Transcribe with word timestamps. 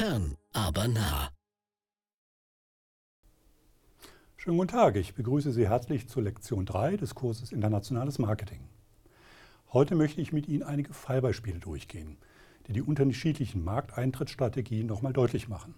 Fern, 0.00 0.38
aber 0.54 0.88
nah. 0.88 1.28
Schönen 4.38 4.56
guten 4.56 4.70
Tag, 4.70 4.96
ich 4.96 5.14
begrüße 5.14 5.52
Sie 5.52 5.68
herzlich 5.68 6.08
zur 6.08 6.22
Lektion 6.22 6.64
3 6.64 6.96
des 6.96 7.14
Kurses 7.14 7.52
Internationales 7.52 8.18
Marketing. 8.18 8.66
Heute 9.74 9.96
möchte 9.96 10.22
ich 10.22 10.32
mit 10.32 10.48
Ihnen 10.48 10.62
einige 10.62 10.94
Fallbeispiele 10.94 11.58
durchgehen, 11.58 12.16
die 12.66 12.72
die 12.72 12.80
unterschiedlichen 12.80 13.62
Markteintrittsstrategien 13.62 14.86
nochmal 14.86 15.12
deutlich 15.12 15.50
machen. 15.50 15.74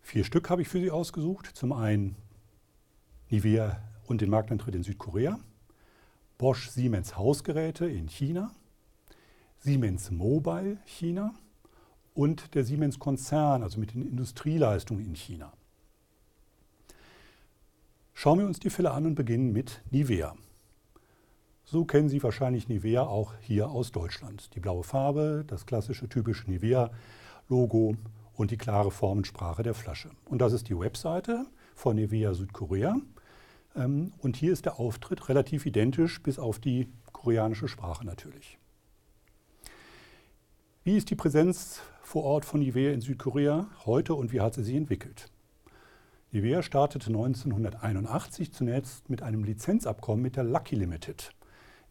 Vier 0.00 0.24
Stück 0.24 0.50
habe 0.50 0.62
ich 0.62 0.68
für 0.68 0.80
Sie 0.80 0.90
ausgesucht. 0.90 1.46
Zum 1.54 1.72
einen 1.72 2.16
Nivea 3.30 3.80
und 4.08 4.20
den 4.20 4.30
Markteintritt 4.30 4.74
in 4.74 4.82
Südkorea, 4.82 5.38
Bosch 6.38 6.70
Siemens 6.70 7.16
Hausgeräte 7.16 7.86
in 7.86 8.08
China, 8.08 8.50
Siemens 9.60 10.10
Mobile 10.10 10.78
China 10.86 11.36
und 12.18 12.56
der 12.56 12.64
Siemens 12.64 12.98
Konzern, 12.98 13.62
also 13.62 13.78
mit 13.78 13.94
den 13.94 14.02
Industrieleistungen 14.02 15.04
in 15.04 15.14
China. 15.14 15.52
Schauen 18.12 18.40
wir 18.40 18.46
uns 18.46 18.58
die 18.58 18.70
Fälle 18.70 18.90
an 18.90 19.06
und 19.06 19.14
beginnen 19.14 19.52
mit 19.52 19.80
Nivea. 19.92 20.34
So 21.64 21.84
kennen 21.84 22.08
Sie 22.08 22.20
wahrscheinlich 22.20 22.68
Nivea 22.68 23.02
auch 23.02 23.34
hier 23.40 23.70
aus 23.70 23.92
Deutschland. 23.92 24.52
Die 24.56 24.58
blaue 24.58 24.82
Farbe, 24.82 25.44
das 25.46 25.64
klassische 25.64 26.08
typische 26.08 26.50
Nivea-Logo 26.50 27.94
und 28.34 28.50
die 28.50 28.56
klare 28.56 28.90
Formensprache 28.90 29.62
der 29.62 29.74
Flasche. 29.74 30.10
Und 30.24 30.40
das 30.40 30.52
ist 30.52 30.68
die 30.68 30.76
Webseite 30.76 31.46
von 31.76 31.94
Nivea 31.94 32.34
Südkorea. 32.34 32.96
Ähm, 33.76 34.12
und 34.18 34.34
hier 34.34 34.52
ist 34.52 34.64
der 34.64 34.80
Auftritt 34.80 35.28
relativ 35.28 35.66
identisch, 35.66 36.20
bis 36.20 36.40
auf 36.40 36.58
die 36.58 36.88
koreanische 37.12 37.68
Sprache 37.68 38.04
natürlich. 38.04 38.58
Wie 40.82 40.96
ist 40.96 41.10
die 41.10 41.16
Präsenz 41.16 41.80
vor 42.08 42.24
Ort 42.24 42.46
von 42.46 42.60
Nivea 42.60 42.94
in 42.94 43.02
Südkorea 43.02 43.66
heute 43.84 44.14
und 44.14 44.32
wie 44.32 44.40
hat 44.40 44.54
sie 44.54 44.64
sich 44.64 44.74
entwickelt? 44.74 45.30
Nivea 46.32 46.62
startete 46.62 47.08
1981 47.08 48.50
zunächst 48.50 49.10
mit 49.10 49.22
einem 49.22 49.44
Lizenzabkommen 49.44 50.22
mit 50.22 50.36
der 50.36 50.44
Lucky 50.44 50.74
Limited, 50.74 51.32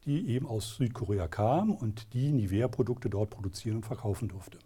die 0.05 0.29
eben 0.29 0.47
aus 0.47 0.77
Südkorea 0.77 1.27
kam 1.27 1.69
und 1.69 2.15
die 2.15 2.31
Nivea-Produkte 2.31 3.11
dort 3.11 3.29
produzieren 3.29 3.75
und 3.75 3.85
verkaufen 3.85 4.27
durfte. 4.27 4.57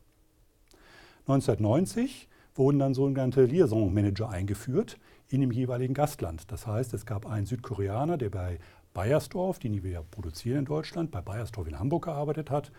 1990 1.27 2.29
wurden 2.55 2.79
dann 2.79 2.93
sogenannte 2.93 3.43
Liaison 3.43 3.93
Manager 3.93 4.29
eingeführt 4.29 4.99
in 5.27 5.41
dem 5.41 5.51
jeweiligen 5.51 5.93
Gastland. 5.93 6.49
Das 6.49 6.65
heißt, 6.65 6.93
es 6.93 7.05
gab 7.05 7.25
einen 7.25 7.45
Südkoreaner, 7.45 8.17
der 8.17 8.29
bei 8.29 8.57
Bayersdorf, 8.93 9.59
die 9.59 9.67
Nivea 9.67 10.01
produzieren 10.11 10.59
in 10.59 10.65
Deutschland, 10.65 11.11
bei 11.11 11.19
Bayersdorf 11.19 11.67
in 11.67 11.77
Hamburg 11.77 12.05
gearbeitet 12.05 12.49
hat 12.49 12.71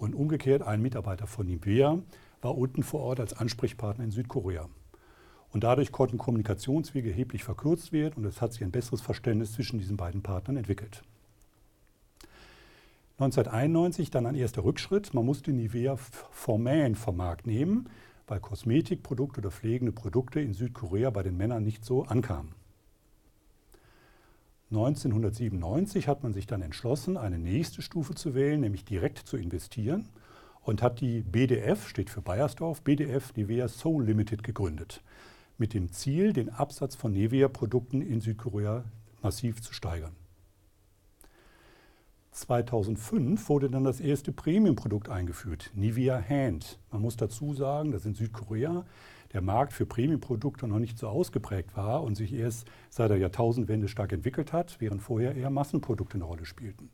und 0.00 0.14
umgekehrt 0.14 0.62
ein 0.62 0.80
Mitarbeiter 0.80 1.26
von 1.26 1.46
Nivea 1.46 1.98
war 2.40 2.56
unten 2.56 2.82
vor 2.82 3.00
Ort 3.00 3.20
als 3.20 3.34
Ansprechpartner 3.34 4.04
in 4.04 4.10
Südkorea. 4.10 4.68
Und 5.52 5.62
dadurch 5.62 5.92
konnten 5.92 6.16
Kommunikationswege 6.16 7.10
erheblich 7.10 7.44
verkürzt 7.44 7.92
werden 7.92 8.14
und 8.16 8.24
es 8.24 8.40
hat 8.40 8.52
sich 8.52 8.64
ein 8.64 8.70
besseres 8.70 9.02
Verständnis 9.02 9.52
zwischen 9.52 9.78
diesen 9.78 9.98
beiden 9.98 10.22
Partnern 10.22 10.56
entwickelt. 10.56 11.02
1991 13.18 14.10
dann 14.10 14.24
ein 14.24 14.34
erster 14.34 14.64
Rückschritt. 14.64 15.12
Man 15.12 15.26
musste 15.26 15.52
Nivea 15.52 15.96
Forman 15.96 16.94
vom 16.94 17.18
Markt 17.18 17.46
nehmen, 17.46 17.90
weil 18.26 18.40
Kosmetikprodukte 18.40 19.40
oder 19.40 19.50
pflegende 19.50 19.92
Produkte 19.92 20.40
in 20.40 20.54
Südkorea 20.54 21.10
bei 21.10 21.22
den 21.22 21.36
Männern 21.36 21.62
nicht 21.62 21.84
so 21.84 22.04
ankamen. 22.04 22.54
1997 24.70 26.06
hat 26.06 26.22
man 26.22 26.32
sich 26.32 26.46
dann 26.46 26.62
entschlossen, 26.62 27.16
eine 27.16 27.40
nächste 27.40 27.82
Stufe 27.82 28.14
zu 28.14 28.36
wählen, 28.36 28.60
nämlich 28.60 28.84
direkt 28.84 29.18
zu 29.18 29.36
investieren 29.36 30.08
und 30.62 30.80
hat 30.80 31.00
die 31.00 31.22
BDF, 31.22 31.88
steht 31.88 32.08
für 32.08 32.22
Bayersdorf, 32.22 32.82
BDF 32.82 33.34
Nivea 33.34 33.66
Soul 33.66 34.04
Limited 34.04 34.44
gegründet, 34.44 35.02
mit 35.58 35.74
dem 35.74 35.90
Ziel, 35.90 36.32
den 36.32 36.50
Absatz 36.50 36.94
von 36.94 37.12
Nivea-Produkten 37.12 38.00
in 38.00 38.20
Südkorea 38.20 38.84
massiv 39.22 39.60
zu 39.60 39.74
steigern. 39.74 40.14
2005 42.32 43.48
wurde 43.48 43.68
dann 43.68 43.84
das 43.84 44.00
erste 44.00 44.32
Premium-Produkt 44.32 45.08
eingeführt, 45.08 45.70
Nivea 45.74 46.22
Hand. 46.22 46.78
Man 46.92 47.02
muss 47.02 47.16
dazu 47.16 47.54
sagen, 47.54 47.90
dass 47.90 48.06
in 48.06 48.14
Südkorea 48.14 48.84
der 49.32 49.40
Markt 49.40 49.72
für 49.72 49.86
Premium-Produkte 49.86 50.68
noch 50.68 50.78
nicht 50.78 50.98
so 50.98 51.08
ausgeprägt 51.08 51.76
war 51.76 52.02
und 52.02 52.14
sich 52.14 52.32
erst 52.32 52.68
seit 52.88 53.10
der 53.10 53.18
Jahrtausendwende 53.18 53.88
stark 53.88 54.12
entwickelt 54.12 54.52
hat, 54.52 54.80
während 54.80 55.02
vorher 55.02 55.34
eher 55.34 55.50
Massenprodukte 55.50 56.14
eine 56.14 56.24
Rolle 56.24 56.44
spielten. 56.44 56.90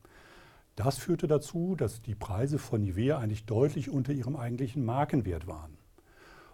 Das 0.74 0.98
führte 0.98 1.26
dazu, 1.26 1.74
dass 1.76 2.02
die 2.02 2.14
Preise 2.14 2.58
von 2.58 2.82
Nivea 2.82 3.18
eigentlich 3.18 3.46
deutlich 3.46 3.90
unter 3.90 4.12
ihrem 4.12 4.36
eigentlichen 4.36 4.84
Markenwert 4.84 5.46
waren. 5.46 5.76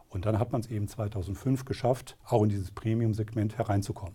Und 0.09 0.27
dann 0.27 0.39
hat 0.39 0.53
man 0.53 0.61
es 0.61 0.71
eben 0.71 0.89
2005 0.89 1.65
geschafft, 1.65 2.17
auch 2.25 2.43
in 2.43 2.49
dieses 2.49 2.71
Premium-Segment 2.71 3.59
hereinzukommen. 3.59 4.15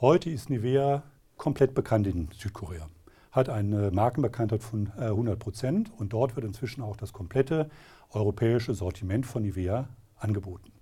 Heute 0.00 0.30
ist 0.30 0.50
Nivea 0.50 1.04
komplett 1.44 1.74
bekannt 1.74 2.06
in 2.06 2.30
Südkorea. 2.32 2.88
Hat 3.30 3.50
eine 3.50 3.90
Markenbekanntheit 3.90 4.62
von 4.62 4.90
100 4.92 5.34
äh, 5.34 5.38
Prozent 5.38 5.92
und 5.94 6.14
dort 6.14 6.36
wird 6.36 6.46
inzwischen 6.46 6.80
auch 6.80 6.96
das 6.96 7.12
komplette 7.12 7.68
europäische 8.12 8.72
Sortiment 8.72 9.26
von 9.26 9.42
Nivea 9.42 9.86
angeboten. 10.16 10.72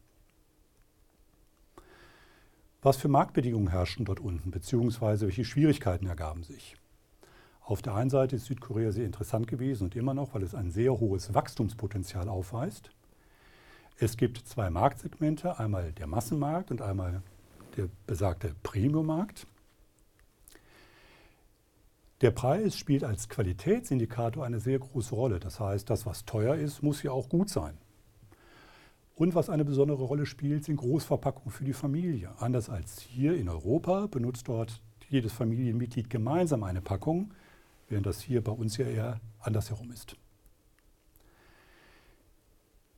Was 2.81 2.97
für 2.97 3.09
Marktbedingungen 3.09 3.71
herrschten 3.71 4.05
dort 4.05 4.21
unten, 4.21 4.53
beziehungsweise 4.53 5.27
welche 5.27 5.45
Schwierigkeiten 5.45 6.07
ergaben 6.07 6.45
sich? 6.45 6.77
Auf 7.63 7.83
der 7.83 7.97
einen 7.97 8.11
Seite 8.11 8.37
ist 8.37 8.45
Südkorea 8.45 8.93
sehr 8.93 9.07
interessant 9.07 9.49
gewesen 9.49 9.83
und 9.83 9.97
immer 9.97 10.15
noch, 10.15 10.33
weil 10.33 10.45
es 10.45 10.55
ein 10.55 10.71
sehr 10.71 10.93
hohes 10.93 11.35
Wachstumspotenzial 11.35 12.29
aufweist. 12.29 12.93
Es 13.99 14.17
gibt 14.17 14.39
zwei 14.39 14.71
Marktsegmente, 14.71 15.59
einmal 15.59 15.91
der 15.91 16.07
Massenmarkt 16.07 16.71
und 16.71 16.83
einmal 16.83 17.21
der 17.77 17.89
besagte 18.07 18.55
Premium-Markt. 18.63 19.49
Der 22.23 22.31
Preis 22.31 22.79
spielt 22.79 23.03
als 23.03 23.29
Qualitätsindikator 23.29 24.47
eine 24.47 24.61
sehr 24.61 24.79
große 24.79 25.13
Rolle. 25.13 25.41
Das 25.41 25.59
heißt, 25.59 25.91
das, 25.91 26.07
was 26.07 26.25
teuer 26.25 26.55
ist, 26.55 26.81
muss 26.81 27.03
ja 27.03 27.11
auch 27.11 27.29
gut 27.29 27.51
sein. 27.51 27.77
Und 29.17 29.35
was 29.35 29.51
eine 29.51 29.65
besondere 29.65 30.05
Rolle 30.05 30.25
spielt, 30.25 30.65
sind 30.65 30.77
Großverpackungen 30.77 31.51
für 31.51 31.65
die 31.65 31.73
Familie. 31.73 32.31
Anders 32.39 32.71
als 32.71 33.01
hier 33.01 33.35
in 33.35 33.49
Europa 33.49 34.07
benutzt 34.07 34.47
dort 34.47 34.81
jedes 35.09 35.33
Familienmitglied 35.33 36.09
gemeinsam 36.11 36.63
eine 36.63 36.81
Packung, 36.81 37.35
während 37.89 38.07
das 38.07 38.21
hier 38.21 38.43
bei 38.43 38.53
uns 38.53 38.77
ja 38.77 38.87
eher 38.87 39.21
andersherum 39.41 39.91
ist. 39.91 40.17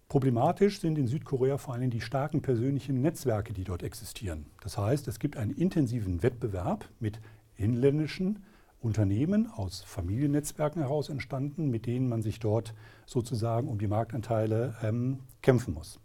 Problematisch 0.09 0.81
sind 0.81 0.99
in 0.99 1.07
Südkorea 1.07 1.57
vor 1.57 1.73
allem 1.75 1.91
die 1.91 2.03
starken 2.03 2.43
persönlichen 2.43 3.01
Netzwerke, 3.01 3.55
die 3.55 3.65
dort 3.65 3.83
existieren. 3.83 4.47
Das 4.63 4.77
heißt, 4.77 5.09
es 5.09 5.19
gibt 5.19 5.39
einen 5.39 5.51
intensiven 5.51 6.23
Wettbewerb 6.23 6.89
mit 7.01 7.21
inländischen 7.57 8.45
Unternehmen 8.84 9.50
aus 9.50 9.83
Familiennetzwerken 9.83 10.83
heraus 10.83 11.09
entstanden, 11.09 11.71
mit 11.71 11.87
denen 11.87 12.09
man 12.09 12.22
sich 12.22 12.39
dort 12.39 12.75
sozusagen 13.06 13.69
um 13.69 13.78
die 13.78 13.89
Marktanteile 13.89 14.77
ähm, 14.83 15.21
kämpfen 15.43 15.75
muss. 15.75 15.99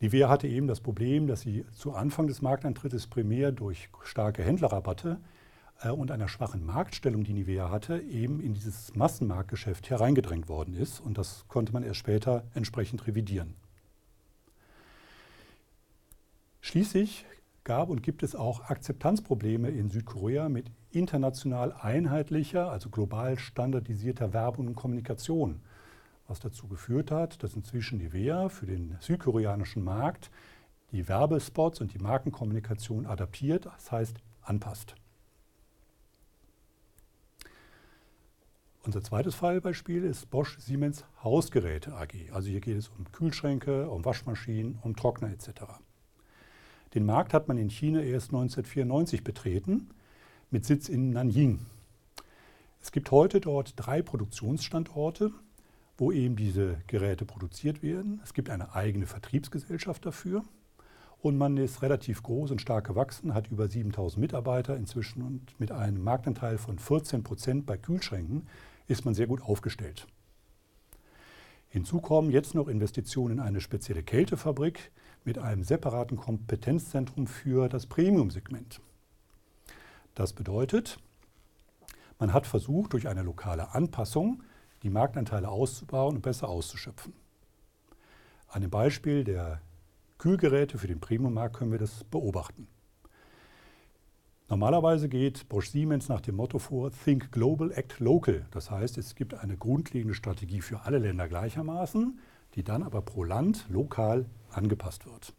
Wehr 0.00 0.28
hatte 0.28 0.46
eben 0.46 0.66
das 0.66 0.80
Problem, 0.80 1.26
dass 1.26 1.40
sie 1.40 1.64
zu 1.72 1.92
Anfang 1.92 2.26
des 2.26 2.40
Markteintrittes 2.40 3.08
primär 3.08 3.52
durch 3.52 3.88
starke 4.04 4.42
Händlerrabatte 4.42 5.18
äh, 5.82 5.90
und 5.90 6.10
einer 6.10 6.28
schwachen 6.28 6.64
Marktstellung, 6.64 7.24
die 7.24 7.32
Nivea 7.32 7.70
hatte, 7.70 8.00
eben 8.00 8.40
in 8.40 8.54
dieses 8.54 8.94
Massenmarktgeschäft 8.94 9.90
hereingedrängt 9.90 10.48
worden 10.48 10.74
ist. 10.74 11.00
Und 11.00 11.18
das 11.18 11.44
konnte 11.48 11.72
man 11.72 11.82
erst 11.82 11.98
später 11.98 12.44
entsprechend 12.54 13.06
revidieren. 13.06 13.54
Schließlich 16.60 17.24
gab 17.64 17.90
und 17.90 18.02
gibt 18.02 18.22
es 18.22 18.34
auch 18.34 18.70
Akzeptanzprobleme 18.70 19.68
in 19.68 19.90
Südkorea 19.90 20.48
mit 20.48 20.70
international 20.90 21.72
einheitlicher, 21.72 22.70
also 22.70 22.88
global 22.88 23.38
standardisierter 23.38 24.32
Werbung 24.32 24.68
und 24.68 24.74
Kommunikation, 24.74 25.60
was 26.26 26.40
dazu 26.40 26.66
geführt 26.68 27.10
hat, 27.10 27.42
dass 27.42 27.54
inzwischen 27.54 27.98
die 27.98 28.12
WEA 28.12 28.48
für 28.48 28.66
den 28.66 28.96
südkoreanischen 29.00 29.84
Markt 29.84 30.30
die 30.92 31.08
Werbespots 31.08 31.80
und 31.80 31.92
die 31.92 31.98
Markenkommunikation 31.98 33.06
adaptiert, 33.06 33.66
das 33.66 33.92
heißt 33.92 34.22
anpasst. 34.42 34.94
Unser 38.82 39.02
zweites 39.02 39.34
Fallbeispiel 39.34 40.02
ist 40.04 40.30
Bosch 40.30 40.58
Siemens 40.58 41.04
Hausgeräte 41.22 41.94
AG. 41.94 42.32
Also 42.32 42.48
hier 42.48 42.60
geht 42.60 42.78
es 42.78 42.88
um 42.88 43.10
Kühlschränke, 43.12 43.90
um 43.90 44.04
Waschmaschinen, 44.04 44.78
um 44.80 44.96
Trockner 44.96 45.30
etc. 45.30 45.78
Den 46.94 47.04
Markt 47.04 47.34
hat 47.34 47.48
man 47.48 47.58
in 47.58 47.70
China 47.70 48.00
erst 48.00 48.28
1994 48.28 49.22
betreten, 49.22 49.90
mit 50.50 50.64
Sitz 50.64 50.88
in 50.88 51.10
Nanjing. 51.10 51.60
Es 52.80 52.92
gibt 52.92 53.10
heute 53.10 53.40
dort 53.40 53.74
drei 53.76 54.00
Produktionsstandorte, 54.00 55.32
wo 55.98 56.12
eben 56.12 56.36
diese 56.36 56.78
Geräte 56.86 57.26
produziert 57.26 57.82
werden. 57.82 58.20
Es 58.24 58.32
gibt 58.32 58.48
eine 58.48 58.74
eigene 58.74 59.06
Vertriebsgesellschaft 59.06 60.06
dafür 60.06 60.44
und 61.20 61.36
man 61.36 61.56
ist 61.56 61.82
relativ 61.82 62.22
groß 62.22 62.52
und 62.52 62.60
stark 62.60 62.86
gewachsen, 62.86 63.34
hat 63.34 63.50
über 63.50 63.68
7000 63.68 64.20
Mitarbeiter 64.20 64.76
inzwischen 64.76 65.22
und 65.22 65.58
mit 65.58 65.72
einem 65.72 66.02
Marktanteil 66.02 66.56
von 66.56 66.78
14 66.78 67.24
Prozent 67.24 67.66
bei 67.66 67.76
Kühlschränken 67.76 68.46
ist 68.86 69.04
man 69.04 69.14
sehr 69.14 69.26
gut 69.26 69.42
aufgestellt. 69.42 70.06
Hinzu 71.68 72.00
kommen 72.00 72.30
jetzt 72.30 72.54
noch 72.54 72.68
Investitionen 72.68 73.38
in 73.38 73.40
eine 73.40 73.60
spezielle 73.60 74.02
Kältefabrik 74.02 74.90
mit 75.24 75.38
einem 75.38 75.62
separaten 75.62 76.16
Kompetenzzentrum 76.16 77.26
für 77.26 77.68
das 77.68 77.86
Premium-Segment. 77.86 78.80
Das 80.14 80.32
bedeutet, 80.32 80.98
man 82.18 82.32
hat 82.32 82.46
versucht, 82.46 82.92
durch 82.92 83.08
eine 83.08 83.22
lokale 83.22 83.74
Anpassung 83.74 84.42
die 84.82 84.90
Marktanteile 84.90 85.48
auszubauen 85.48 86.16
und 86.16 86.22
besser 86.22 86.48
auszuschöpfen. 86.48 87.12
An 88.48 88.62
dem 88.62 88.70
Beispiel 88.70 89.24
der 89.24 89.60
Kühlgeräte 90.18 90.78
für 90.78 90.88
den 90.88 91.00
Premium-Markt 91.00 91.56
können 91.56 91.70
wir 91.70 91.78
das 91.78 92.04
beobachten. 92.04 92.66
Normalerweise 94.48 95.10
geht 95.10 95.48
Bosch 95.50 95.68
Siemens 95.68 96.08
nach 96.08 96.22
dem 96.22 96.36
Motto 96.36 96.58
vor, 96.58 96.90
Think 96.90 97.30
Global, 97.32 97.70
Act 97.70 98.00
Local. 98.00 98.46
Das 98.50 98.70
heißt, 98.70 98.96
es 98.96 99.14
gibt 99.14 99.34
eine 99.34 99.58
grundlegende 99.58 100.14
Strategie 100.14 100.62
für 100.62 100.80
alle 100.80 100.98
Länder 100.98 101.28
gleichermaßen, 101.28 102.18
die 102.54 102.62
dann 102.62 102.82
aber 102.82 103.02
pro 103.02 103.24
Land 103.24 103.66
lokal 103.68 104.26
angepasst 104.50 105.06
wird. 105.06 105.34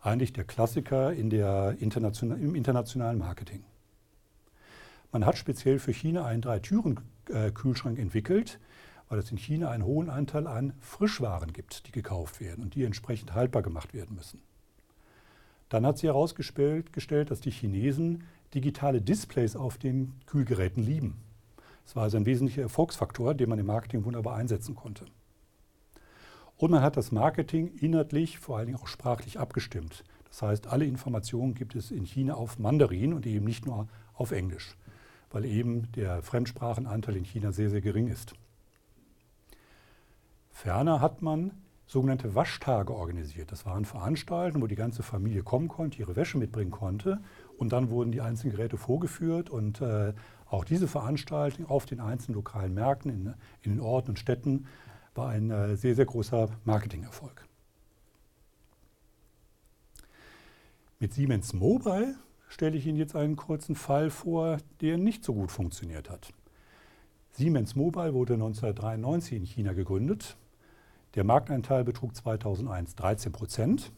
Eigentlich 0.00 0.32
der 0.32 0.44
Klassiker 0.44 1.12
in 1.12 1.30
der 1.30 1.76
international, 1.78 2.38
im 2.40 2.54
internationalen 2.54 3.18
Marketing. 3.18 3.64
Man 5.12 5.26
hat 5.26 5.36
speziell 5.36 5.78
für 5.78 5.92
China 5.92 6.24
einen 6.24 6.42
Drei-Türen-Kühlschrank 6.42 7.98
entwickelt, 7.98 8.58
weil 9.08 9.18
es 9.18 9.30
in 9.30 9.36
China 9.36 9.70
einen 9.70 9.84
hohen 9.84 10.08
Anteil 10.08 10.46
an 10.46 10.72
Frischwaren 10.80 11.52
gibt, 11.52 11.86
die 11.86 11.92
gekauft 11.92 12.40
werden 12.40 12.64
und 12.64 12.74
die 12.74 12.84
entsprechend 12.84 13.34
haltbar 13.34 13.62
gemacht 13.62 13.92
werden 13.92 14.16
müssen. 14.16 14.40
Dann 15.68 15.86
hat 15.86 15.98
sie 15.98 16.06
herausgestellt, 16.06 17.30
dass 17.30 17.40
die 17.40 17.50
Chinesen 17.50 18.24
digitale 18.54 19.00
Displays 19.00 19.54
auf 19.54 19.78
den 19.78 20.14
Kühlgeräten 20.26 20.82
lieben. 20.82 21.18
Das 21.84 21.96
war 21.96 22.04
also 22.04 22.16
ein 22.16 22.26
wesentlicher 22.26 22.62
Erfolgsfaktor, 22.62 23.34
den 23.34 23.48
man 23.48 23.58
im 23.58 23.66
Marketing 23.66 24.04
wunderbar 24.04 24.36
einsetzen 24.36 24.74
konnte. 24.74 25.06
Und 26.62 26.70
man 26.70 26.82
hat 26.82 26.96
das 26.96 27.10
Marketing 27.10 27.72
inhaltlich, 27.80 28.38
vor 28.38 28.56
allen 28.56 28.66
Dingen 28.66 28.78
auch 28.78 28.86
sprachlich 28.86 29.40
abgestimmt. 29.40 30.04
Das 30.28 30.42
heißt, 30.42 30.68
alle 30.68 30.84
Informationen 30.84 31.54
gibt 31.54 31.74
es 31.74 31.90
in 31.90 32.04
China 32.04 32.34
auf 32.34 32.60
Mandarin 32.60 33.14
und 33.14 33.26
eben 33.26 33.44
nicht 33.44 33.66
nur 33.66 33.88
auf 34.14 34.30
Englisch, 34.30 34.76
weil 35.32 35.44
eben 35.44 35.90
der 35.90 36.22
Fremdsprachenanteil 36.22 37.16
in 37.16 37.24
China 37.24 37.50
sehr, 37.50 37.68
sehr 37.68 37.80
gering 37.80 38.06
ist. 38.06 38.34
Ferner 40.52 41.00
hat 41.00 41.20
man 41.20 41.50
sogenannte 41.88 42.36
Waschtage 42.36 42.94
organisiert. 42.94 43.50
Das 43.50 43.66
waren 43.66 43.84
Veranstaltungen, 43.84 44.62
wo 44.62 44.68
die 44.68 44.76
ganze 44.76 45.02
Familie 45.02 45.42
kommen 45.42 45.66
konnte, 45.66 45.98
ihre 45.98 46.14
Wäsche 46.14 46.38
mitbringen 46.38 46.70
konnte. 46.70 47.20
Und 47.58 47.72
dann 47.72 47.90
wurden 47.90 48.12
die 48.12 48.20
einzelnen 48.20 48.54
Geräte 48.54 48.76
vorgeführt. 48.76 49.50
Und 49.50 49.80
äh, 49.80 50.12
auch 50.48 50.64
diese 50.64 50.86
Veranstaltung 50.86 51.66
auf 51.66 51.86
den 51.86 51.98
einzelnen 51.98 52.36
lokalen 52.36 52.72
Märkten 52.72 53.10
in, 53.10 53.34
in 53.62 53.72
den 53.72 53.80
Orten 53.80 54.10
und 54.10 54.20
Städten 54.20 54.66
war 55.14 55.28
ein 55.28 55.50
äh, 55.50 55.76
sehr, 55.76 55.94
sehr 55.94 56.06
großer 56.06 56.48
Marketingerfolg. 56.64 57.46
Mit 60.98 61.12
Siemens 61.12 61.52
Mobile 61.52 62.16
stelle 62.48 62.76
ich 62.76 62.86
Ihnen 62.86 62.98
jetzt 62.98 63.16
einen 63.16 63.36
kurzen 63.36 63.74
Fall 63.74 64.10
vor, 64.10 64.58
der 64.80 64.98
nicht 64.98 65.24
so 65.24 65.34
gut 65.34 65.50
funktioniert 65.50 66.08
hat. 66.08 66.32
Siemens 67.32 67.74
Mobile 67.74 68.14
wurde 68.14 68.34
1993 68.34 69.36
in 69.36 69.44
China 69.44 69.72
gegründet 69.72 70.36
der 71.14 71.24
Marktanteil 71.24 71.84
betrug 71.84 72.16
2001 72.16 72.94
13 72.94 73.32
Prozent. 73.32 73.92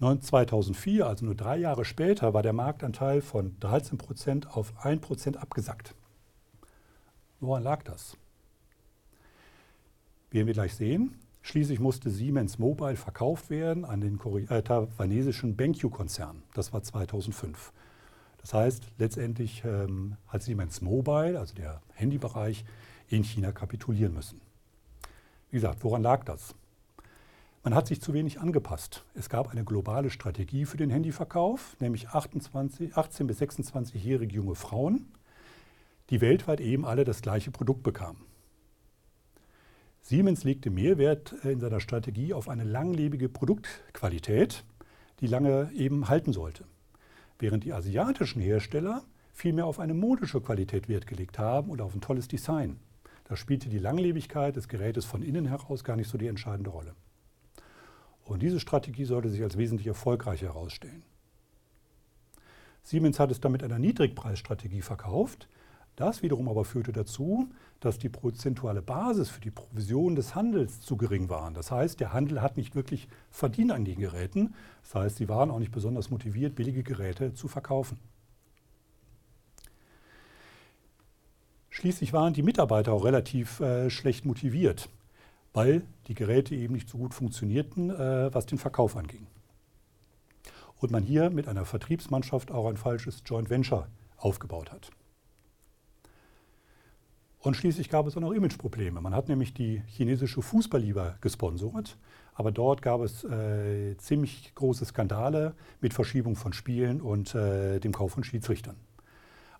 2004, 0.00 1.06
also 1.06 1.24
nur 1.24 1.34
drei 1.34 1.56
Jahre 1.56 1.84
später, 1.84 2.34
war 2.34 2.42
der 2.42 2.52
Marktanteil 2.52 3.22
von 3.22 3.58
13 3.60 3.96
Prozent 3.96 4.56
auf 4.56 4.74
1 4.84 5.00
Prozent 5.00 5.36
abgesackt. 5.36 5.94
Woran 7.40 7.62
lag 7.62 7.82
das? 7.84 8.16
Werden 10.36 10.48
wir 10.48 10.52
gleich 10.52 10.74
sehen. 10.74 11.14
Schließlich 11.40 11.80
musste 11.80 12.10
Siemens 12.10 12.58
Mobile 12.58 12.96
verkauft 12.96 13.48
werden 13.48 13.86
an 13.86 14.02
den 14.02 14.20
äh, 14.50 14.62
taiwanesischen 14.62 15.56
BenQ-Konzern. 15.56 16.42
Das 16.52 16.74
war 16.74 16.82
2005. 16.82 17.72
Das 18.42 18.52
heißt, 18.52 18.82
letztendlich 18.98 19.62
ähm, 19.64 20.18
hat 20.28 20.42
Siemens 20.42 20.82
Mobile, 20.82 21.40
also 21.40 21.54
der 21.54 21.80
Handybereich, 21.94 22.66
in 23.08 23.24
China 23.24 23.50
kapitulieren 23.50 24.12
müssen. 24.12 24.42
Wie 25.50 25.56
gesagt, 25.56 25.82
woran 25.82 26.02
lag 26.02 26.22
das? 26.24 26.54
Man 27.64 27.74
hat 27.74 27.86
sich 27.86 28.02
zu 28.02 28.12
wenig 28.12 28.38
angepasst. 28.38 29.06
Es 29.14 29.30
gab 29.30 29.48
eine 29.48 29.64
globale 29.64 30.10
Strategie 30.10 30.66
für 30.66 30.76
den 30.76 30.90
Handyverkauf, 30.90 31.78
nämlich 31.80 32.10
28, 32.10 32.94
18 32.94 33.26
bis 33.26 33.40
26-jährige 33.40 34.34
junge 34.34 34.54
Frauen, 34.54 35.06
die 36.10 36.20
weltweit 36.20 36.60
eben 36.60 36.84
alle 36.84 37.04
das 37.04 37.22
gleiche 37.22 37.50
Produkt 37.50 37.82
bekamen. 37.82 38.35
Siemens 40.08 40.44
legte 40.44 40.70
Mehrwert 40.70 41.34
äh, 41.44 41.50
in 41.50 41.58
seiner 41.58 41.80
Strategie 41.80 42.32
auf 42.32 42.48
eine 42.48 42.62
langlebige 42.62 43.28
Produktqualität, 43.28 44.62
die 45.18 45.26
lange 45.26 45.72
eben 45.74 46.08
halten 46.08 46.32
sollte. 46.32 46.64
Während 47.40 47.64
die 47.64 47.72
asiatischen 47.72 48.40
Hersteller 48.40 49.02
vielmehr 49.32 49.66
auf 49.66 49.80
eine 49.80 49.94
modische 49.94 50.40
Qualität 50.40 50.88
Wert 50.88 51.08
gelegt 51.08 51.40
haben 51.40 51.70
und 51.70 51.80
auf 51.80 51.92
ein 51.92 52.00
tolles 52.00 52.28
Design. 52.28 52.78
Da 53.24 53.34
spielte 53.34 53.68
die 53.68 53.80
Langlebigkeit 53.80 54.54
des 54.54 54.68
Gerätes 54.68 55.04
von 55.04 55.22
innen 55.22 55.46
heraus 55.46 55.82
gar 55.82 55.96
nicht 55.96 56.08
so 56.08 56.16
die 56.16 56.28
entscheidende 56.28 56.70
Rolle. 56.70 56.94
Und 58.24 58.42
diese 58.42 58.60
Strategie 58.60 59.06
sollte 59.06 59.28
sich 59.28 59.42
als 59.42 59.58
wesentlich 59.58 59.88
erfolgreicher 59.88 60.46
herausstellen. 60.46 61.02
Siemens 62.84 63.18
hat 63.18 63.32
es 63.32 63.40
damit 63.40 63.64
einer 63.64 63.80
Niedrigpreisstrategie 63.80 64.82
verkauft. 64.82 65.48
Das 65.96 66.22
wiederum 66.22 66.48
aber 66.48 66.66
führte 66.66 66.92
dazu, 66.92 67.48
dass 67.80 67.98
die 67.98 68.10
prozentuale 68.10 68.82
Basis 68.82 69.30
für 69.30 69.40
die 69.40 69.50
Provision 69.50 70.14
des 70.14 70.34
Handels 70.34 70.82
zu 70.82 70.98
gering 70.98 71.30
war. 71.30 71.50
Das 71.50 71.70
heißt, 71.70 72.00
der 72.00 72.12
Handel 72.12 72.42
hat 72.42 72.58
nicht 72.58 72.74
wirklich 72.74 73.08
verdient 73.30 73.72
an 73.72 73.86
den 73.86 73.98
Geräten. 73.98 74.54
Das 74.82 74.94
heißt, 74.94 75.16
sie 75.16 75.28
waren 75.28 75.50
auch 75.50 75.58
nicht 75.58 75.72
besonders 75.72 76.10
motiviert, 76.10 76.54
billige 76.54 76.82
Geräte 76.82 77.32
zu 77.32 77.48
verkaufen. 77.48 77.98
Schließlich 81.70 82.12
waren 82.12 82.34
die 82.34 82.42
Mitarbeiter 82.42 82.92
auch 82.92 83.04
relativ 83.04 83.60
äh, 83.60 83.88
schlecht 83.88 84.26
motiviert, 84.26 84.90
weil 85.54 85.82
die 86.08 86.14
Geräte 86.14 86.54
eben 86.54 86.74
nicht 86.74 86.88
so 86.88 86.98
gut 86.98 87.14
funktionierten, 87.14 87.90
äh, 87.90 88.34
was 88.34 88.44
den 88.44 88.58
Verkauf 88.58 88.96
anging. 88.96 89.26
Und 90.78 90.90
man 90.90 91.02
hier 91.02 91.30
mit 91.30 91.48
einer 91.48 91.64
Vertriebsmannschaft 91.64 92.50
auch 92.50 92.66
ein 92.66 92.76
falsches 92.76 93.22
Joint 93.24 93.48
Venture 93.48 93.88
aufgebaut 94.18 94.72
hat. 94.72 94.90
Und 97.46 97.56
schließlich 97.56 97.90
gab 97.90 98.08
es 98.08 98.16
auch 98.16 98.20
noch 98.20 98.32
Imageprobleme. 98.32 99.00
Man 99.00 99.14
hat 99.14 99.28
nämlich 99.28 99.54
die 99.54 99.80
chinesische 99.86 100.42
Fußballliga 100.42 101.18
gesponsert, 101.20 101.96
aber 102.34 102.50
dort 102.50 102.82
gab 102.82 103.00
es 103.02 103.22
äh, 103.22 103.96
ziemlich 103.98 104.52
große 104.56 104.84
Skandale 104.84 105.54
mit 105.80 105.94
Verschiebung 105.94 106.34
von 106.34 106.52
Spielen 106.52 107.00
und 107.00 107.36
äh, 107.36 107.78
dem 107.78 107.92
Kauf 107.92 108.10
von 108.10 108.24
Schiedsrichtern. 108.24 108.74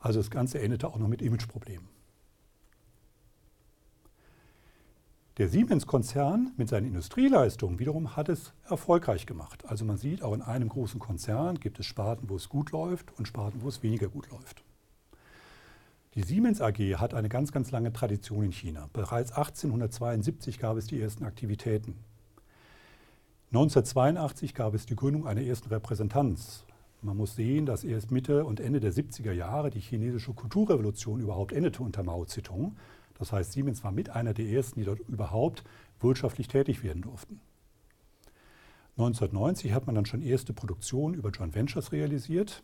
Also 0.00 0.18
das 0.18 0.32
Ganze 0.32 0.60
endete 0.60 0.88
auch 0.88 0.98
noch 0.98 1.06
mit 1.06 1.22
Imageproblemen. 1.22 1.86
Der 5.38 5.48
Siemens-Konzern 5.48 6.54
mit 6.56 6.68
seinen 6.68 6.88
Industrieleistungen 6.88 7.78
wiederum 7.78 8.16
hat 8.16 8.28
es 8.28 8.52
erfolgreich 8.68 9.26
gemacht. 9.26 9.64
Also 9.64 9.84
man 9.84 9.96
sieht, 9.96 10.24
auch 10.24 10.34
in 10.34 10.42
einem 10.42 10.70
großen 10.70 10.98
Konzern 10.98 11.60
gibt 11.60 11.78
es 11.78 11.86
Sparten, 11.86 12.28
wo 12.28 12.34
es 12.34 12.48
gut 12.48 12.72
läuft 12.72 13.16
und 13.16 13.28
Sparten, 13.28 13.62
wo 13.62 13.68
es 13.68 13.84
weniger 13.84 14.08
gut 14.08 14.28
läuft. 14.32 14.65
Die 16.16 16.22
Siemens 16.22 16.62
AG 16.62 16.78
hat 16.96 17.12
eine 17.12 17.28
ganz, 17.28 17.52
ganz 17.52 17.70
lange 17.72 17.92
Tradition 17.92 18.42
in 18.44 18.50
China. 18.50 18.88
Bereits 18.94 19.32
1872 19.32 20.58
gab 20.58 20.78
es 20.78 20.86
die 20.86 20.98
ersten 20.98 21.24
Aktivitäten. 21.24 21.94
1982 23.48 24.54
gab 24.54 24.72
es 24.72 24.86
die 24.86 24.96
Gründung 24.96 25.26
einer 25.26 25.42
ersten 25.42 25.68
Repräsentanz. 25.68 26.64
Man 27.02 27.18
muss 27.18 27.36
sehen, 27.36 27.66
dass 27.66 27.84
erst 27.84 28.12
Mitte 28.12 28.46
und 28.46 28.60
Ende 28.60 28.80
der 28.80 28.94
70er 28.94 29.32
Jahre 29.32 29.68
die 29.68 29.80
chinesische 29.80 30.32
Kulturrevolution 30.32 31.20
überhaupt 31.20 31.52
endete 31.52 31.82
unter 31.82 32.02
Mao 32.02 32.24
Zedong. 32.24 32.78
Das 33.18 33.32
heißt, 33.32 33.52
Siemens 33.52 33.84
war 33.84 33.92
mit 33.92 34.08
einer 34.08 34.32
der 34.32 34.46
ersten, 34.46 34.80
die 34.80 34.86
dort 34.86 35.00
überhaupt 35.00 35.64
wirtschaftlich 36.00 36.48
tätig 36.48 36.82
werden 36.82 37.02
durften. 37.02 37.42
1990 38.96 39.74
hat 39.74 39.84
man 39.84 39.94
dann 39.94 40.06
schon 40.06 40.22
erste 40.22 40.54
Produktionen 40.54 41.12
über 41.12 41.28
Joint 41.28 41.54
Ventures 41.54 41.92
realisiert 41.92 42.62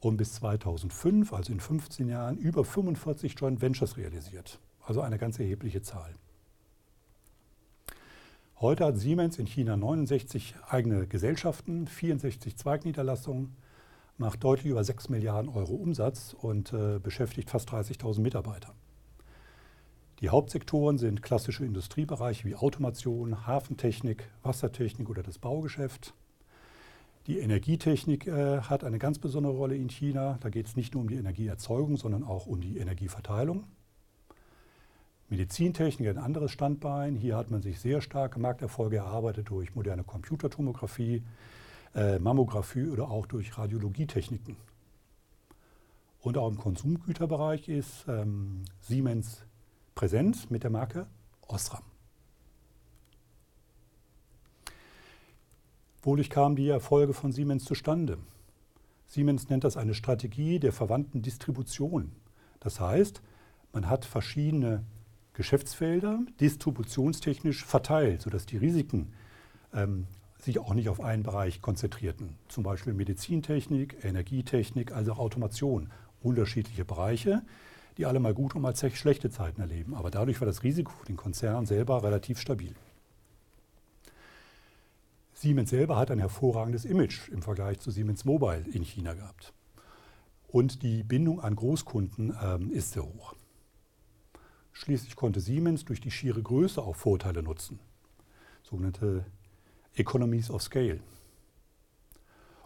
und 0.00 0.16
bis 0.16 0.34
2005, 0.34 1.32
also 1.32 1.52
in 1.52 1.60
15 1.60 2.08
Jahren, 2.08 2.36
über 2.36 2.64
45 2.64 3.34
Joint 3.38 3.60
Ventures 3.60 3.96
realisiert. 3.96 4.58
Also 4.84 5.00
eine 5.00 5.18
ganz 5.18 5.38
erhebliche 5.38 5.82
Zahl. 5.82 6.14
Heute 8.60 8.84
hat 8.84 8.98
Siemens 8.98 9.38
in 9.38 9.46
China 9.46 9.76
69 9.76 10.54
eigene 10.68 11.06
Gesellschaften, 11.06 11.86
64 11.86 12.56
Zweigniederlassungen, 12.56 13.56
macht 14.16 14.44
deutlich 14.44 14.66
über 14.66 14.84
6 14.84 15.08
Milliarden 15.08 15.50
Euro 15.50 15.74
Umsatz 15.74 16.34
und 16.40 16.72
äh, 16.72 16.98
beschäftigt 16.98 17.50
fast 17.50 17.68
30.000 17.70 18.20
Mitarbeiter. 18.20 18.72
Die 20.20 20.28
Hauptsektoren 20.28 20.96
sind 20.96 21.22
klassische 21.22 21.64
Industriebereiche 21.64 22.46
wie 22.46 22.54
Automation, 22.54 23.46
Hafentechnik, 23.46 24.30
Wassertechnik 24.42 25.10
oder 25.10 25.22
das 25.22 25.38
Baugeschäft. 25.38 26.14
Die 27.26 27.38
Energietechnik 27.38 28.26
äh, 28.26 28.60
hat 28.60 28.84
eine 28.84 28.98
ganz 28.98 29.18
besondere 29.18 29.54
Rolle 29.54 29.76
in 29.76 29.88
China. 29.88 30.38
Da 30.40 30.50
geht 30.50 30.66
es 30.66 30.76
nicht 30.76 30.92
nur 30.92 31.02
um 31.02 31.08
die 31.08 31.16
Energieerzeugung, 31.16 31.96
sondern 31.96 32.22
auch 32.22 32.46
um 32.46 32.60
die 32.60 32.76
Energieverteilung. 32.76 33.64
Medizintechnik 35.30 36.08
ein 36.08 36.18
anderes 36.18 36.50
Standbein. 36.50 37.16
Hier 37.16 37.36
hat 37.36 37.50
man 37.50 37.62
sich 37.62 37.80
sehr 37.80 38.02
starke 38.02 38.38
Markterfolge 38.38 38.96
erarbeitet 38.98 39.48
durch 39.48 39.74
moderne 39.74 40.04
Computertomographie, 40.04 41.22
äh, 41.94 42.18
Mammographie 42.18 42.88
oder 42.88 43.10
auch 43.10 43.24
durch 43.24 43.56
Radiologietechniken. 43.56 44.56
Und 46.20 46.36
auch 46.36 46.48
im 46.48 46.58
Konsumgüterbereich 46.58 47.68
ist 47.68 48.04
ähm, 48.06 48.64
Siemens 48.80 49.42
präsent 49.94 50.50
mit 50.50 50.62
der 50.62 50.70
Marke 50.70 51.06
Osram. 51.48 51.93
Wodurch 56.04 56.28
kamen 56.28 56.54
die 56.54 56.68
Erfolge 56.68 57.14
von 57.14 57.32
Siemens 57.32 57.64
zustande? 57.64 58.18
Siemens 59.06 59.48
nennt 59.48 59.64
das 59.64 59.78
eine 59.78 59.94
Strategie 59.94 60.58
der 60.58 60.72
verwandten 60.72 61.22
Distribution. 61.22 62.12
Das 62.60 62.78
heißt, 62.78 63.22
man 63.72 63.88
hat 63.88 64.04
verschiedene 64.04 64.84
Geschäftsfelder 65.32 66.20
distributionstechnisch 66.40 67.64
verteilt, 67.64 68.20
sodass 68.20 68.44
die 68.44 68.58
Risiken 68.58 69.14
ähm, 69.72 70.06
sich 70.38 70.58
auch 70.58 70.74
nicht 70.74 70.90
auf 70.90 71.00
einen 71.00 71.22
Bereich 71.22 71.62
konzentrierten. 71.62 72.36
Zum 72.48 72.64
Beispiel 72.64 72.92
Medizintechnik, 72.92 74.04
Energietechnik, 74.04 74.92
also 74.92 75.12
auch 75.12 75.18
Automation. 75.18 75.90
Unterschiedliche 76.20 76.84
Bereiche, 76.84 77.42
die 77.96 78.04
alle 78.04 78.20
mal 78.20 78.34
gute 78.34 78.56
und 78.56 78.62
mal 78.62 78.76
schlechte 78.76 79.30
Zeiten 79.30 79.62
erleben. 79.62 79.94
Aber 79.94 80.10
dadurch 80.10 80.38
war 80.38 80.46
das 80.46 80.64
Risiko 80.64 80.92
für 80.92 81.06
den 81.06 81.16
Konzern 81.16 81.64
selber 81.64 82.02
relativ 82.02 82.38
stabil. 82.38 82.74
Siemens 85.44 85.68
selber 85.68 85.98
hat 85.98 86.10
ein 86.10 86.20
hervorragendes 86.20 86.86
Image 86.86 87.28
im 87.28 87.42
Vergleich 87.42 87.78
zu 87.78 87.90
Siemens 87.90 88.24
Mobile 88.24 88.64
in 88.72 88.82
China 88.82 89.12
gehabt. 89.12 89.52
Und 90.48 90.82
die 90.82 91.02
Bindung 91.02 91.38
an 91.38 91.54
Großkunden 91.54 92.34
ähm, 92.42 92.70
ist 92.70 92.92
sehr 92.92 93.04
hoch. 93.04 93.34
Schließlich 94.72 95.16
konnte 95.16 95.40
Siemens 95.40 95.84
durch 95.84 96.00
die 96.00 96.10
schiere 96.10 96.42
Größe 96.42 96.80
auch 96.80 96.96
Vorteile 96.96 97.42
nutzen, 97.42 97.78
sogenannte 98.62 99.26
Economies 99.94 100.50
of 100.50 100.62
Scale. 100.62 101.00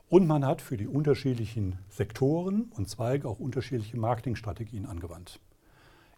Und 0.09 0.29
man 0.29 0.47
hat 0.47 0.63
für 0.63 0.77
die 0.77 0.87
unterschiedlichen 0.87 1.81
Sektoren 1.89 2.71
und 2.77 2.89
Zweige 2.89 3.29
auch 3.29 3.41
unterschiedliche 3.41 3.97
Marketingstrategien 3.97 4.87
angewandt. 4.87 5.41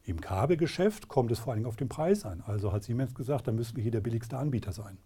Im 0.04 0.20
Kabelgeschäft 0.20 1.08
kommt 1.08 1.32
es 1.32 1.38
vor 1.38 1.54
allem 1.54 1.64
auf 1.64 1.76
den 1.76 1.88
Preis 1.88 2.26
an. 2.26 2.42
Also 2.46 2.70
hat 2.70 2.84
Siemens 2.84 3.14
gesagt, 3.14 3.48
da 3.48 3.52
müssen 3.52 3.76
wir 3.76 3.82
hier 3.82 3.92
der 3.92 4.00
billigste 4.00 4.36
Anbieter 4.36 4.72
sein. 4.72 4.98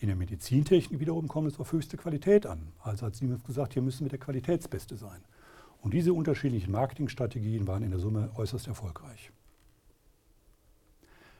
In 0.00 0.08
der 0.08 0.16
Medizintechnik 0.16 1.00
wiederum 1.00 1.26
kommt 1.26 1.50
es 1.50 1.58
auf 1.58 1.72
höchste 1.72 1.96
Qualität 1.96 2.46
an. 2.46 2.72
Also 2.80 3.06
hat 3.06 3.16
Siemens 3.16 3.42
gesagt, 3.44 3.72
hier 3.72 3.82
müssen 3.82 4.04
wir 4.04 4.10
der 4.10 4.20
Qualitätsbeste 4.20 4.96
sein. 4.96 5.20
Und 5.80 5.94
diese 5.94 6.12
unterschiedlichen 6.12 6.72
Marketingstrategien 6.72 7.66
waren 7.66 7.82
in 7.82 7.90
der 7.90 8.00
Summe 8.00 8.30
äußerst 8.36 8.68
erfolgreich. 8.68 9.32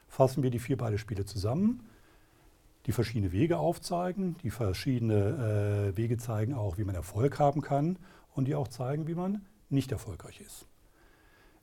Fassen 0.08 0.42
wir 0.42 0.50
die 0.50 0.58
vier 0.58 0.76
Beispiele 0.76 1.24
zusammen, 1.24 1.84
die 2.86 2.92
verschiedene 2.92 3.32
Wege 3.32 3.58
aufzeigen, 3.58 4.36
die 4.42 4.50
verschiedene 4.50 5.92
äh, 5.92 5.96
Wege 5.96 6.16
zeigen 6.16 6.54
auch, 6.54 6.78
wie 6.78 6.84
man 6.84 6.94
Erfolg 6.94 7.38
haben 7.38 7.60
kann 7.60 7.98
und 8.34 8.46
die 8.46 8.54
auch 8.54 8.68
zeigen, 8.68 9.06
wie 9.06 9.14
man 9.14 9.44
nicht 9.68 9.92
erfolgreich 9.92 10.40
ist. 10.40 10.66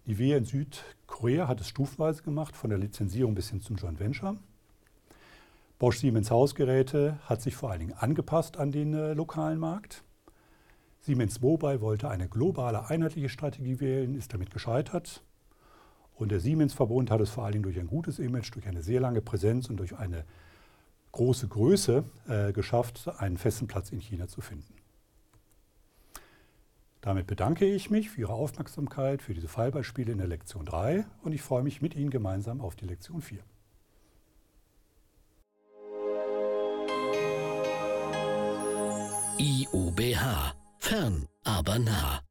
Die 0.05 0.19
WEA 0.19 0.37
in 0.37 0.45
Südkorea 0.45 1.47
hat 1.47 1.59
es 1.61 1.67
stufenweise 1.67 2.21
gemacht, 2.21 2.55
von 2.55 2.69
der 2.69 2.77
Lizenzierung 2.77 3.33
bis 3.33 3.49
hin 3.49 3.61
zum 3.61 3.75
Joint 3.75 3.99
Venture. 3.99 4.37
Bosch 5.77 5.99
Siemens 5.99 6.31
Hausgeräte 6.31 7.19
hat 7.25 7.41
sich 7.41 7.55
vor 7.55 7.69
allen 7.69 7.81
Dingen 7.81 7.93
angepasst 7.93 8.57
an 8.57 8.71
den 8.71 8.93
äh, 8.93 9.13
lokalen 9.13 9.59
Markt. 9.59 10.03
Siemens 11.01 11.41
Mobile 11.41 11.81
wollte 11.81 12.09
eine 12.09 12.29
globale, 12.29 12.87
einheitliche 12.87 13.27
Strategie 13.27 13.81
wählen, 13.81 14.15
ist 14.15 14.33
damit 14.33 14.51
gescheitert. 14.51 15.21
Und 16.15 16.31
der 16.31 16.39
Siemens-Verbund 16.39 17.11
hat 17.11 17.19
es 17.19 17.29
vor 17.29 17.43
allen 17.43 17.53
Dingen 17.53 17.63
durch 17.63 17.77
ein 17.77 17.87
gutes 17.87 18.19
Image, 18.19 18.55
durch 18.55 18.67
eine 18.67 18.81
sehr 18.81 19.01
lange 19.01 19.21
Präsenz 19.21 19.69
und 19.69 19.75
durch 19.77 19.97
eine 19.97 20.23
große 21.11 21.49
Größe 21.49 22.05
äh, 22.29 22.53
geschafft, 22.53 23.09
einen 23.19 23.37
festen 23.37 23.67
Platz 23.67 23.91
in 23.91 23.99
China 23.99 24.29
zu 24.29 24.39
finden. 24.39 24.73
Damit 27.01 27.27
bedanke 27.27 27.65
ich 27.65 27.89
mich 27.89 28.09
für 28.09 28.21
Ihre 28.21 28.33
Aufmerksamkeit, 28.33 29.21
für 29.21 29.33
diese 29.33 29.49
Fallbeispiele 29.49 30.11
in 30.13 30.17
der 30.19 30.27
Lektion 30.27 30.65
3 30.65 31.05
und 31.21 31.33
ich 31.33 31.41
freue 31.41 31.63
mich 31.63 31.81
mit 31.81 31.95
Ihnen 31.95 32.09
gemeinsam 32.09 32.61
auf 32.61 32.75
die 32.77 32.85
Lektion 32.85 33.21
4. 33.21 33.39
IUBH. 39.37 40.53
Fern, 40.79 41.27
aber 41.43 41.79
nah. 41.79 42.24